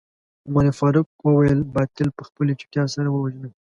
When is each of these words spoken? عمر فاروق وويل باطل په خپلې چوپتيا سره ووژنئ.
عمر 0.47 0.65
فاروق 0.79 1.09
وويل 1.27 1.59
باطل 1.75 2.07
په 2.17 2.21
خپلې 2.27 2.53
چوپتيا 2.59 2.83
سره 2.95 3.07
ووژنئ. 3.11 3.51